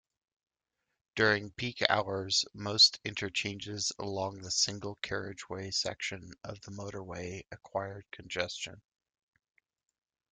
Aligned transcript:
During 1.13 1.51
peak 1.51 1.83
hours, 1.87 2.43
most 2.55 2.99
interchanges 3.05 3.91
along 3.99 4.39
the 4.41 4.49
single-carriageway 4.49 5.69
section 5.69 6.33
of 6.43 6.59
the 6.61 6.71
Motorway 6.71 7.43
acquire 7.51 8.03
congestion. 8.09 8.81